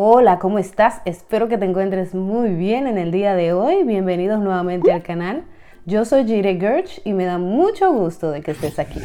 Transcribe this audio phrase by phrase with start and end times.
[0.00, 1.02] Hola, ¿cómo estás?
[1.06, 3.82] Espero que te encuentres muy bien en el día de hoy.
[3.82, 5.42] Bienvenidos nuevamente al canal.
[5.86, 9.00] Yo soy Jire Gerch y me da mucho gusto de que estés aquí.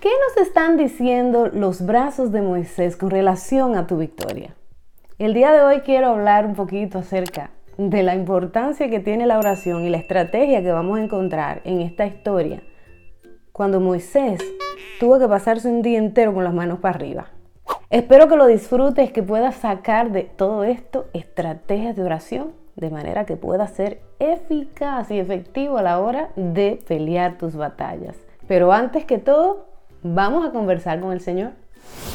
[0.00, 4.56] ¿Qué nos están diciendo los brazos de Moisés con relación a tu victoria?
[5.20, 9.38] El día de hoy quiero hablar un poquito acerca de la importancia que tiene la
[9.38, 12.60] oración y la estrategia que vamos a encontrar en esta historia
[13.52, 14.40] cuando Moisés
[14.98, 17.28] tuvo que pasarse un día entero con las manos para arriba.
[17.90, 23.26] Espero que lo disfrutes, que puedas sacar de todo esto estrategias de oración de manera
[23.26, 28.16] que puedas ser eficaz y efectivo a la hora de pelear tus batallas.
[28.46, 29.66] Pero antes que todo,
[30.04, 31.50] vamos a conversar con el Señor.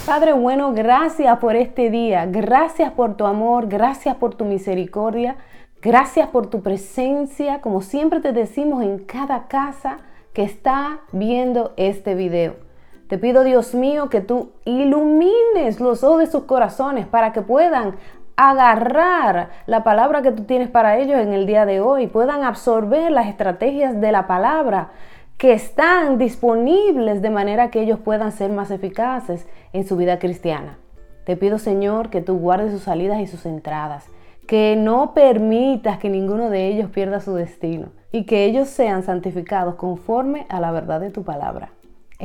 [0.05, 5.35] Padre bueno, gracias por este día, gracias por tu amor, gracias por tu misericordia,
[5.81, 9.97] gracias por tu presencia, como siempre te decimos en cada casa
[10.31, 12.64] que está viendo este video.
[13.08, 17.95] Te pido, Dios mío, que tú ilumines los ojos de sus corazones para que puedan
[18.36, 23.12] agarrar la palabra que tú tienes para ellos en el día de hoy, puedan absorber
[23.12, 24.89] las estrategias de la palabra
[25.38, 30.78] que están disponibles de manera que ellos puedan ser más eficaces en su vida cristiana.
[31.25, 34.08] Te pido, Señor, que tú guardes sus salidas y sus entradas,
[34.47, 39.75] que no permitas que ninguno de ellos pierda su destino y que ellos sean santificados
[39.75, 41.75] conforme a la verdad de tu palabra.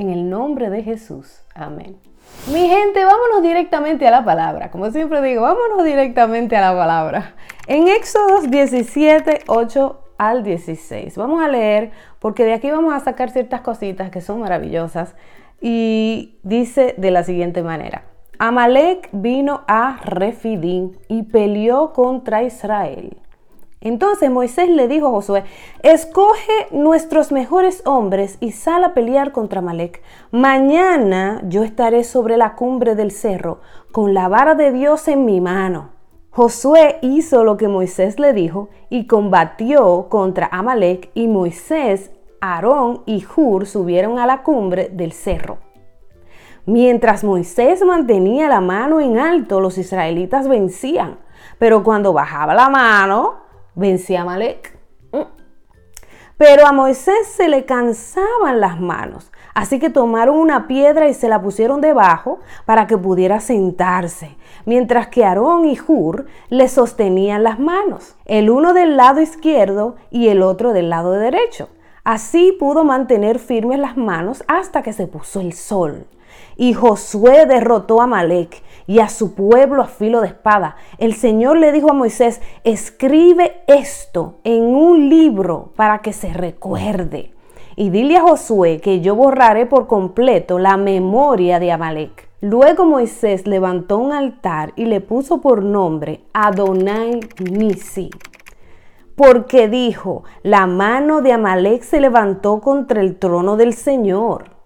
[0.00, 1.42] En el nombre de Jesús.
[1.54, 1.94] Amén.
[2.50, 4.70] Mi gente, vámonos directamente a la palabra.
[4.70, 7.34] Como siempre digo, vámonos directamente a la palabra.
[7.66, 11.18] En Éxodos 17, 8 al 16.
[11.18, 15.14] Vamos a leer porque de aquí vamos a sacar ciertas cositas que son maravillosas.
[15.60, 18.04] Y dice de la siguiente manera.
[18.38, 23.18] Amalek vino a Refidim y peleó contra Israel.
[23.82, 25.44] Entonces Moisés le dijo a Josué,
[25.82, 30.02] escoge nuestros mejores hombres y sal a pelear contra Amalek.
[30.30, 35.40] Mañana yo estaré sobre la cumbre del cerro con la vara de Dios en mi
[35.40, 35.92] mano.
[36.28, 42.10] Josué hizo lo que Moisés le dijo y combatió contra Amalek y Moisés,
[42.42, 45.56] Aarón y Hur subieron a la cumbre del cerro.
[46.66, 51.18] Mientras Moisés mantenía la mano en alto, los israelitas vencían,
[51.58, 54.76] pero cuando bajaba la mano, vencía a Amalek.
[55.12, 55.22] Mm.
[56.36, 61.28] Pero a Moisés se le cansaban las manos, así que tomaron una piedra y se
[61.28, 67.58] la pusieron debajo para que pudiera sentarse, mientras que Aarón y Hur le sostenían las
[67.58, 71.68] manos, el uno del lado izquierdo y el otro del lado derecho.
[72.04, 76.06] Así pudo mantener firmes las manos hasta que se puso el sol.
[76.56, 80.74] Y Josué derrotó a Malek y a su pueblo a filo de espada.
[80.98, 87.32] El Señor le dijo a Moisés, escribe esto en un libro para que se recuerde.
[87.76, 92.28] Y dile a Josué que yo borraré por completo la memoria de Amalek.
[92.40, 98.10] Luego Moisés levantó un altar y le puso por nombre Adonai Nisi.
[99.14, 104.59] Porque dijo, la mano de Amalek se levantó contra el trono del Señor.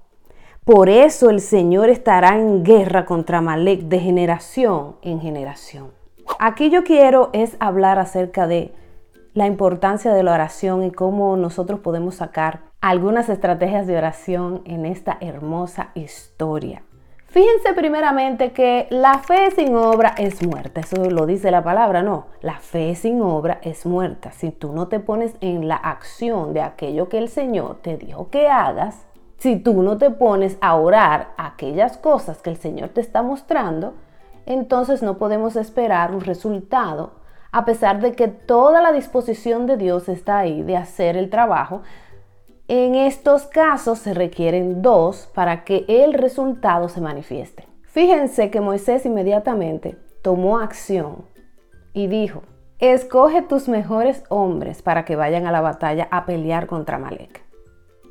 [0.65, 5.91] Por eso el Señor estará en guerra contra Malek de generación en generación.
[6.39, 8.73] Aquí yo quiero es hablar acerca de
[9.35, 14.87] la importancia de la oración y cómo nosotros podemos sacar algunas estrategias de oración en
[14.87, 16.83] esta hermosa historia.
[17.27, 20.81] Fíjense primeramente que la fe sin obra es muerta.
[20.81, 22.29] Eso lo dice la palabra, no.
[22.41, 24.33] La fe sin obra es muerta.
[24.33, 28.31] Si tú no te pones en la acción de aquello que el Señor te dijo
[28.31, 29.05] que hagas,
[29.45, 33.93] si tú no te pones a orar aquellas cosas que el Señor te está mostrando,
[34.47, 37.13] entonces no podemos esperar un resultado,
[37.53, 41.83] a pesar de que toda la disposición de Dios está ahí de hacer el trabajo.
[42.69, 47.69] En estos casos se requieren dos para que el resultado se manifieste.
[47.83, 51.27] Fíjense que Moisés inmediatamente tomó acción
[51.93, 52.45] y dijo,
[52.79, 57.44] escoge tus mejores hombres para que vayan a la batalla a pelear contra Malek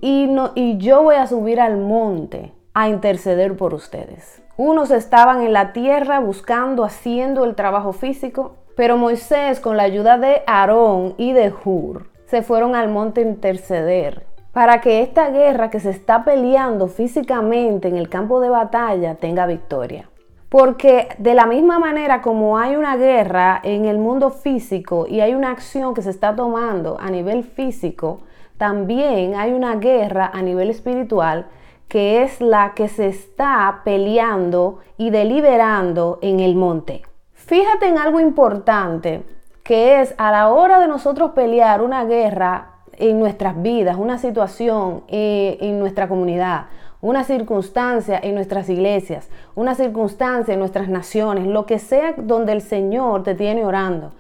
[0.06, 4.42] y, yo voy a subir al monte a interceder por ustedes.
[4.58, 10.18] Unos estaban en la tierra buscando, haciendo el trabajo físico, pero Moisés con la ayuda
[10.18, 15.70] de Aarón y de Hur se fueron al monte a interceder para que esta guerra
[15.70, 20.10] que se está peleando físicamente en el campo de batalla tenga victoria.
[20.50, 25.34] Porque de la misma manera como hay una guerra en el mundo físico y hay
[25.34, 28.20] una acción que se está tomando a nivel físico,
[28.58, 31.48] también hay una guerra a nivel espiritual
[31.88, 37.04] que es la que se está peleando y deliberando en el monte.
[37.34, 39.24] Fíjate en algo importante,
[39.64, 45.04] que es a la hora de nosotros pelear una guerra en nuestras vidas, una situación
[45.08, 46.66] eh, en nuestra comunidad,
[47.02, 52.62] una circunstancia en nuestras iglesias, una circunstancia en nuestras naciones, lo que sea donde el
[52.62, 54.14] Señor te tiene orando,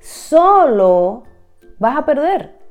[0.00, 1.24] solo
[1.78, 2.61] vas a perder.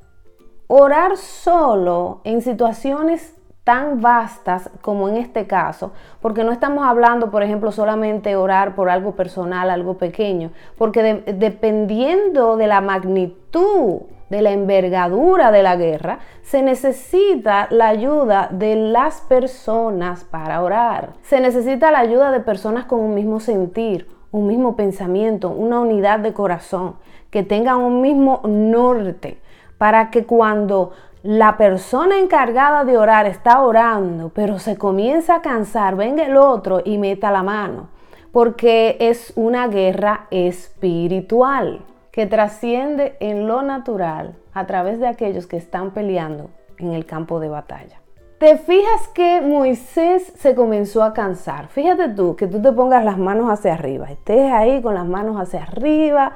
[0.74, 3.36] Orar solo en situaciones
[3.66, 5.92] tan vastas como en este caso,
[6.22, 12.56] porque no estamos hablando, por ejemplo, solamente orar por algo personal, algo pequeño, porque dependiendo
[12.56, 19.20] de la magnitud de la envergadura de la guerra, se necesita la ayuda de las
[19.20, 21.16] personas para orar.
[21.22, 26.20] Se necesita la ayuda de personas con un mismo sentir, un mismo pensamiento, una unidad
[26.20, 26.96] de corazón,
[27.30, 29.42] que tengan un mismo norte,
[29.82, 30.92] para que cuando
[31.24, 36.84] la persona encargada de orar está orando, pero se comienza a cansar, venga el otro
[36.86, 37.90] y meta la mano,
[38.32, 41.82] porque es una guerra espiritual
[42.12, 47.40] que trasciende en lo natural a través de aquellos que están peleando en el campo
[47.40, 48.00] de batalla.
[48.38, 51.70] Te fijas que Moisés se comenzó a cansar.
[51.70, 55.42] Fíjate tú que tú te pongas las manos hacia arriba, estés ahí con las manos
[55.42, 56.34] hacia arriba,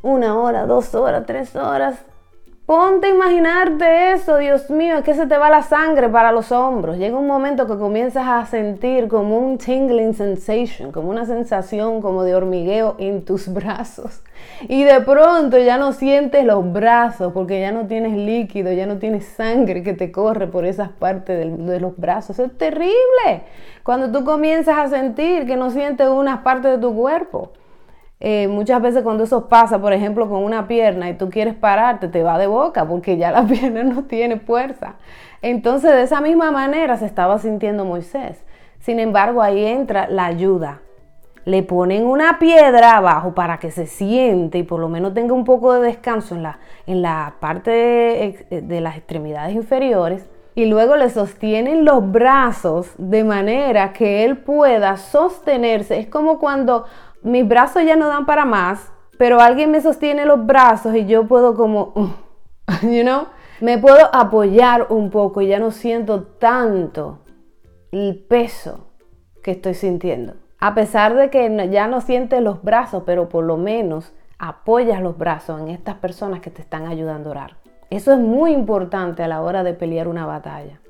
[0.00, 2.04] una hora, dos horas, tres horas,
[2.64, 6.52] Ponte a imaginarte eso, Dios mío, es que se te va la sangre para los
[6.52, 6.96] hombros.
[6.96, 12.22] Llega un momento que comienzas a sentir como un tingling sensation, como una sensación como
[12.22, 14.22] de hormigueo en tus brazos.
[14.68, 18.98] Y de pronto ya no sientes los brazos porque ya no tienes líquido, ya no
[18.98, 22.38] tienes sangre que te corre por esas partes de, los brazos.
[22.38, 23.42] Es terrible
[23.82, 27.50] cuando tú comienzas a sentir que no sientes unas partes de tu cuerpo.
[28.24, 32.06] Eh, muchas veces cuando eso pasa, por ejemplo, con una pierna y tú quieres pararte,
[32.06, 34.94] te va de boca porque ya la pierna no tiene fuerza.
[35.42, 38.44] Entonces, de esa misma manera se estaba sintiendo Moisés.
[38.78, 40.82] Sin embargo, ahí entra la ayuda.
[41.44, 45.44] Le ponen una piedra abajo para que se siente y por lo menos tenga un
[45.44, 50.96] poco de descanso en la, en la parte de, de las extremidades inferiores y luego
[50.96, 55.98] le sostienen los brazos de manera que él pueda sostenerse.
[55.98, 56.84] Es como cuando
[57.22, 61.26] mis brazos ya no dan para más, pero alguien me sostiene los brazos y yo
[61.26, 61.92] puedo como,
[62.82, 63.26] you know,
[63.60, 67.20] me puedo apoyar un poco y ya no siento tanto
[67.92, 68.88] el peso
[69.42, 70.34] que estoy sintiendo.
[70.58, 75.18] A pesar de que ya no sientes los brazos, pero por lo menos apoyas los
[75.18, 77.56] brazos en estas personas que te están ayudando a orar.
[77.90, 80.80] Eso es muy importante a la hora de pelear una batalla.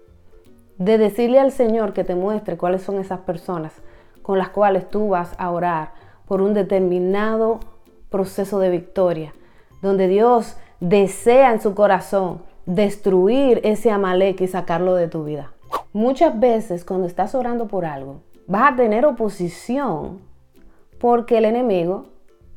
[0.79, 3.75] De decirle al Señor que te muestre cuáles son esas personas
[4.23, 6.01] con las cuales tú vas a orar
[6.32, 7.61] por un determinado
[8.08, 9.34] proceso de victoria,
[9.82, 15.52] donde Dios desea en su corazón destruir ese Amalek y sacarlo de tu vida.
[15.93, 20.20] Muchas veces cuando estás orando por algo, vas a tener oposición
[20.99, 22.06] porque el enemigo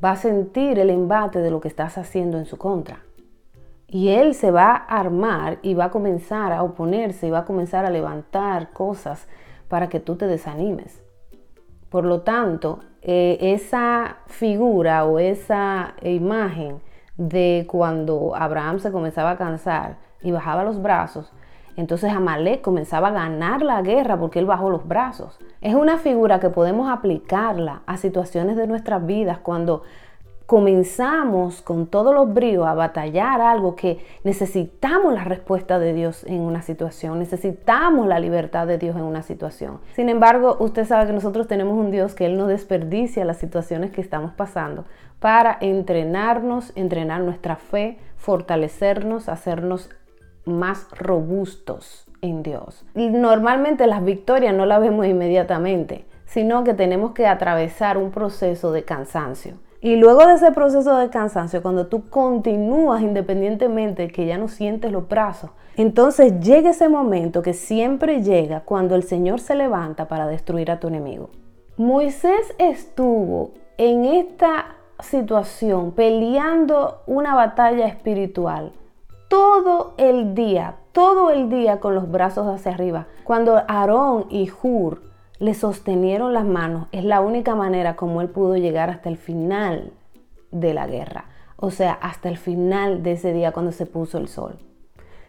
[0.01, 2.99] va a sentir el embate de lo que estás haciendo en su contra.
[3.89, 7.45] Y él se va a armar y va a comenzar a oponerse y va a
[7.45, 9.27] comenzar a levantar cosas
[9.67, 11.03] para que tú te desanimes.
[11.89, 16.81] Por lo tanto, eh, esa figura o esa imagen
[17.17, 21.31] de cuando Abraham se comenzaba a cansar y bajaba los brazos,
[21.77, 25.37] entonces Amalek comenzaba a ganar la guerra porque él bajó los brazos.
[25.61, 29.83] Es una figura que podemos aplicarla a situaciones de nuestras vidas cuando
[30.45, 36.41] comenzamos con todos los bríos a batallar algo que necesitamos la respuesta de Dios en
[36.41, 39.79] una situación, necesitamos la libertad de Dios en una situación.
[39.95, 43.91] Sin embargo, usted sabe que nosotros tenemos un Dios que Él no desperdicia las situaciones
[43.91, 44.85] que estamos pasando
[45.19, 49.89] para entrenarnos, entrenar nuestra fe, fortalecernos, hacernos
[50.45, 52.85] más robustos en Dios.
[52.93, 58.83] Normalmente las victorias no las vemos inmediatamente, sino que tenemos que atravesar un proceso de
[58.83, 59.55] cansancio
[59.85, 64.91] y luego de ese proceso de cansancio, cuando tú continúas independientemente que ya no sientes
[64.91, 70.25] los brazos, entonces llega ese momento que siempre llega cuando el Señor se levanta para
[70.25, 71.29] destruir a tu enemigo.
[71.77, 78.71] Moisés estuvo en esta situación peleando una batalla espiritual
[79.27, 83.05] todo el día, todo el día con los brazos hacia arriba.
[83.23, 85.04] Cuando Aarón y Hur
[85.39, 86.87] le sostenieron las manos.
[86.91, 89.91] Es la única manera como él pudo llegar hasta el final
[90.51, 91.25] de la guerra.
[91.57, 94.59] O sea, hasta el final de ese día cuando se puso el sol.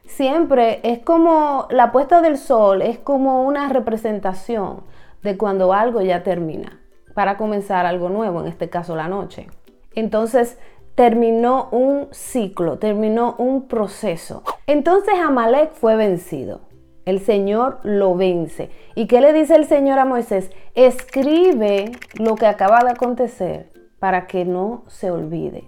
[0.04, 4.82] Siempre es como la puesta del sol, es como una representación
[5.22, 6.80] de cuando algo ya termina,
[7.14, 9.48] para comenzar algo nuevo, en este caso la noche.
[9.94, 10.58] Entonces
[10.94, 14.44] terminó un ciclo, terminó un proceso.
[14.68, 16.60] Entonces Amalek fue vencido
[17.06, 18.70] el Señor lo vence.
[18.94, 20.50] ¿Y qué le dice el Señor a Moisés?
[20.74, 25.64] Escribe lo que acaba de acontecer para que no se olvide.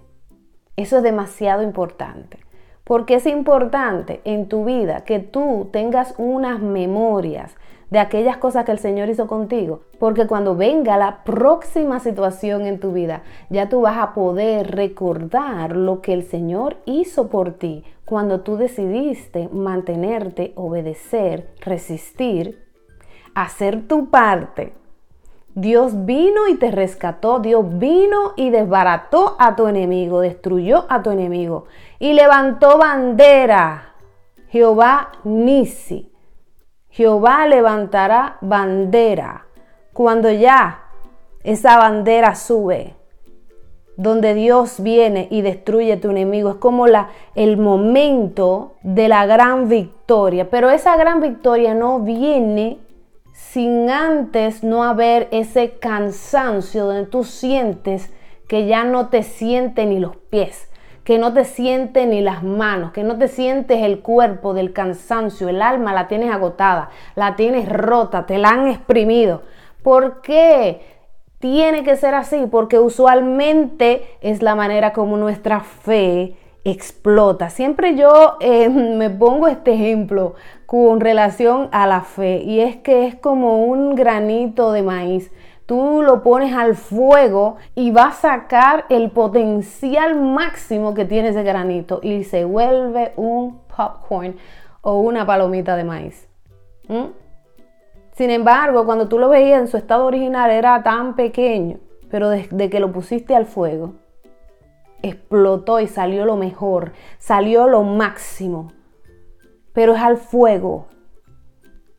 [0.75, 2.37] Eso es demasiado importante.
[2.83, 7.55] Porque es importante en tu vida que tú tengas unas memorias
[7.89, 9.81] de aquellas cosas que el Señor hizo contigo.
[9.99, 15.75] Porque cuando venga la próxima situación en tu vida, ya tú vas a poder recordar
[15.75, 22.65] lo que el Señor hizo por ti cuando tú decidiste mantenerte, obedecer, resistir,
[23.35, 24.73] hacer tu parte.
[25.55, 31.11] Dios vino y te rescató, Dios vino y desbarató a tu enemigo, destruyó a tu
[31.11, 31.65] enemigo
[31.99, 33.95] y levantó bandera.
[34.49, 36.08] Jehová Nisi.
[36.89, 39.45] Jehová levantará bandera.
[39.93, 40.83] Cuando ya
[41.43, 42.95] esa bandera sube,
[43.99, 49.25] donde Dios viene y destruye a tu enemigo, es como la, el momento de la
[49.25, 50.49] gran victoria.
[50.49, 52.79] Pero esa gran victoria no viene
[53.33, 58.13] sin antes no haber ese cansancio donde tú sientes
[58.47, 60.68] que ya no te sienten ni los pies,
[61.09, 65.49] que no te sienten ni las manos, que no te sientes el cuerpo del cansancio,
[65.49, 69.41] el alma la tienes agotada, la tienes rota, te la han exprimido.
[69.81, 70.81] ¿Por qué?
[71.39, 77.49] Tiene que ser así, porque usualmente es la manera como nuestra fe explota.
[77.49, 80.35] Siempre yo eh, me pongo este ejemplo
[80.67, 85.31] con relación a la fe y es que es como un granito de maíz.
[85.69, 91.43] Tú lo pones al fuego y va a sacar el potencial máximo que tiene ese
[91.43, 94.35] granito y se vuelve un popcorn
[94.81, 96.27] o una palomita de maíz.
[96.87, 97.11] ¿Mm?
[98.13, 101.77] Sin embargo, cuando tú lo veías en su estado original era tan pequeño,
[102.09, 103.93] pero desde que lo pusiste al fuego,
[105.03, 108.71] explotó y salió lo mejor, salió lo máximo,
[109.73, 110.87] pero es al fuego.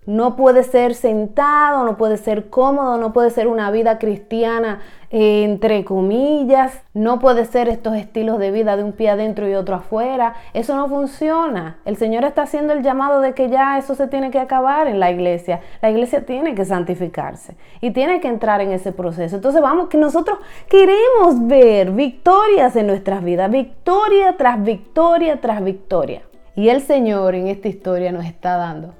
[0.07, 4.80] No puede ser sentado, no puede ser cómodo, no puede ser una vida cristiana
[5.12, 9.54] eh, entre comillas, no puede ser estos estilos de vida de un pie adentro y
[9.54, 10.35] otro afuera.
[10.54, 11.78] Eso no funciona.
[11.85, 15.00] El Señor está haciendo el llamado de que ya eso se tiene que acabar en
[15.00, 15.61] la iglesia.
[15.83, 19.35] La iglesia tiene que santificarse y tiene que entrar en ese proceso.
[19.35, 20.38] Entonces vamos, que nosotros
[20.69, 26.23] queremos ver victorias en nuestras vidas, victoria tras victoria tras victoria.
[26.54, 29.00] Y el Señor en esta historia nos está dando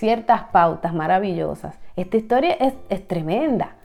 [0.00, 1.78] ciertas pautas maravillosas.
[1.94, 3.76] Esta historia es, es tremenda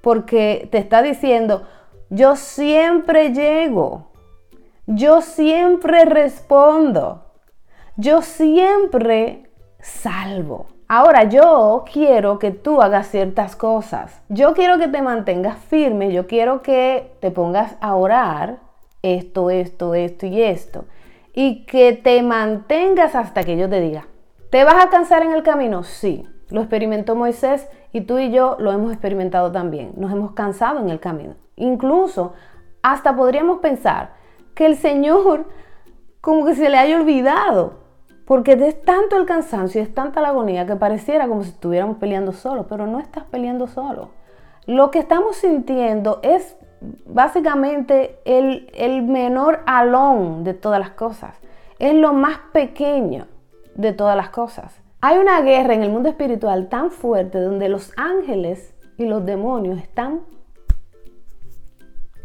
[0.00, 1.66] porque te está diciendo,
[2.08, 4.12] yo siempre llego,
[4.86, 7.32] yo siempre respondo,
[7.96, 10.68] yo siempre salvo.
[10.86, 14.22] Ahora yo quiero que tú hagas ciertas cosas.
[14.28, 18.58] Yo quiero que te mantengas firme, yo quiero que te pongas a orar
[19.02, 20.84] esto, esto, esto y esto.
[21.32, 24.06] Y que te mantengas hasta que yo te diga,
[24.50, 25.84] ¿Te vas a cansar en el camino?
[25.84, 26.28] Sí.
[26.50, 29.92] Lo experimentó Moisés y tú y yo lo hemos experimentado también.
[29.96, 31.34] Nos hemos cansado en el camino.
[31.54, 32.32] Incluso
[32.82, 34.14] hasta podríamos pensar
[34.54, 35.46] que el Señor
[36.20, 37.78] como que se le haya olvidado.
[38.26, 42.32] Porque es tanto el cansancio, es tanta la agonía que pareciera como si estuviéramos peleando
[42.32, 44.10] solo, pero no estás peleando solo.
[44.66, 46.56] Lo que estamos sintiendo es
[47.06, 51.36] básicamente el, el menor alón de todas las cosas.
[51.78, 53.26] Es lo más pequeño
[53.74, 54.80] de todas las cosas.
[55.02, 59.78] Hay una guerra en el mundo espiritual tan fuerte donde los ángeles y los demonios
[59.80, 60.20] están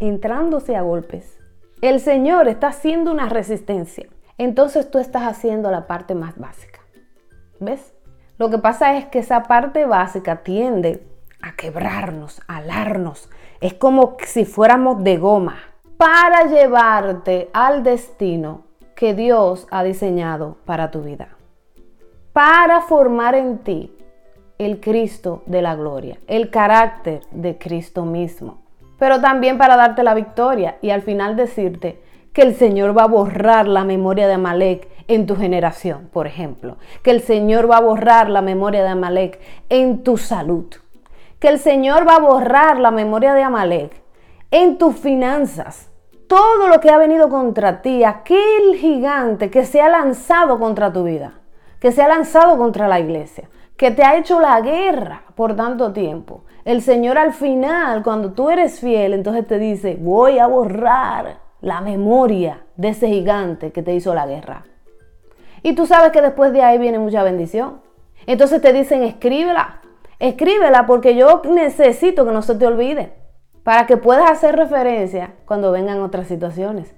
[0.02, 1.40] entrándose a golpes.
[1.82, 4.08] El Señor está haciendo una resistencia.
[4.38, 6.82] Entonces tú estás haciendo la parte más básica.
[7.62, 7.94] ¿Ves?
[8.38, 11.02] Lo que pasa es que esa parte básica tiende
[11.42, 13.30] a quebrarnos, a alarnos.
[13.62, 15.56] Es como si fuéramos de goma
[15.96, 18.66] para llevarte al destino
[18.98, 21.35] que Dios ha diseñado para tu vida
[22.36, 23.96] para formar en ti
[24.58, 28.58] el Cristo de la gloria, el carácter de Cristo mismo,
[29.00, 32.02] pero también para darte la victoria y al final decirte
[32.34, 36.76] que el Señor va a borrar la memoria de Amalek en tu generación, por ejemplo,
[37.04, 39.40] que el Señor va a borrar la memoria de Amalek
[39.70, 40.66] en tu salud,
[41.40, 44.02] que el Señor va a borrar la memoria de Amalek
[44.52, 45.90] en tus finanzas,
[46.28, 51.06] todo lo que ha venido contra ti, aquel gigante que se ha lanzado contra tu
[51.06, 51.45] vida
[51.86, 55.94] que se ha lanzado contra la iglesia, que te ha hecho la guerra por tanto
[55.94, 56.44] tiempo.
[56.64, 61.82] El Señor al final, cuando tú eres fiel, entonces te dice, voy a borrar la
[61.82, 64.66] memoria de ese gigante que te hizo la guerra.
[65.62, 67.82] Y tú sabes que después de ahí viene mucha bendición.
[68.26, 69.82] Entonces te dicen, escríbela,
[70.18, 73.14] escríbela porque yo necesito que no se te olvide,
[73.64, 76.96] para que puedas hacer referencia cuando vengan otras situaciones,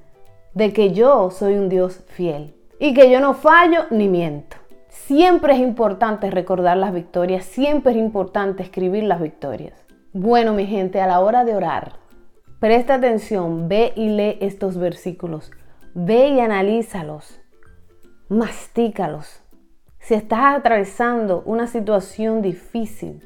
[0.53, 4.55] de que yo soy un Dios fiel y que yo no fallo ni miento.
[5.05, 9.73] Siempre es importante recordar las victorias, siempre es importante escribir las victorias.
[10.11, 11.93] Bueno, mi gente, a la hora de orar,
[12.59, 15.51] presta atención, ve y lee estos versículos,
[15.93, 17.39] ve y analízalos,
[18.27, 19.41] mastícalos,
[19.99, 23.21] si estás atravesando una situación difícil,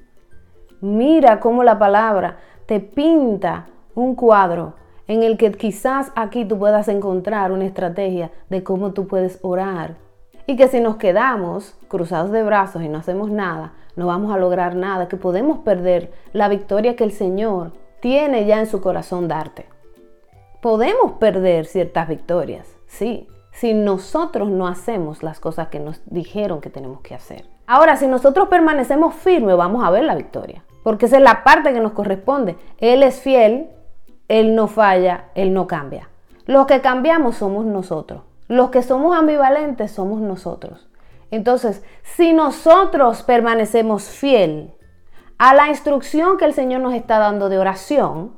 [0.81, 2.37] mira cómo la palabra
[2.67, 4.75] te pinta un cuadro
[5.07, 10.10] en el que quizás aquí tú puedas encontrar una estrategia de cómo tú puedes orar.
[10.47, 14.37] Y que si nos quedamos cruzados de brazos y no hacemos nada, no vamos a
[14.37, 19.27] lograr nada, que podemos perder la victoria que el Señor tiene ya en su corazón
[19.27, 19.67] darte.
[20.61, 26.69] Podemos perder ciertas victorias, sí, si nosotros no hacemos las cosas que nos dijeron que
[26.69, 27.45] tenemos que hacer.
[27.67, 31.73] Ahora, si nosotros permanecemos firmes, vamos a ver la victoria, porque esa es la parte
[31.73, 32.57] que nos corresponde.
[32.77, 33.69] Él es fiel,
[34.27, 36.09] Él no falla, Él no cambia.
[36.45, 38.23] Los que cambiamos somos nosotros.
[38.51, 40.89] Los que somos ambivalentes somos nosotros.
[41.29, 44.73] Entonces, si nosotros permanecemos fiel
[45.37, 48.35] a la instrucción que el Señor nos está dando de oración,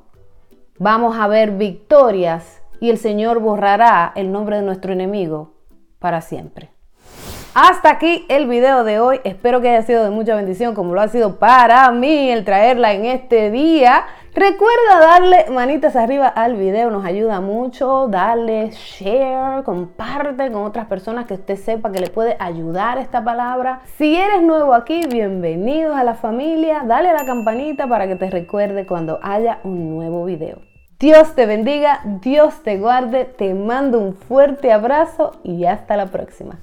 [0.78, 5.56] vamos a ver victorias y el Señor borrará el nombre de nuestro enemigo
[5.98, 6.73] para siempre.
[7.56, 9.20] Hasta aquí el video de hoy.
[9.24, 12.94] Espero que haya sido de mucha bendición como lo ha sido para mí el traerla
[12.94, 14.06] en este día.
[14.34, 18.08] Recuerda darle manitas arriba al video, nos ayuda mucho.
[18.08, 23.82] Dale share, comparte con otras personas que usted sepa que le puede ayudar esta palabra.
[23.98, 26.82] Si eres nuevo aquí, bienvenidos a la familia.
[26.84, 30.58] Dale a la campanita para que te recuerde cuando haya un nuevo video.
[31.00, 36.58] Dios te bendiga, Dios te guarde, te mando un fuerte abrazo y hasta la próxima.